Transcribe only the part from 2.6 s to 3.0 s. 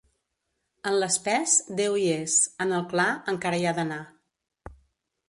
en el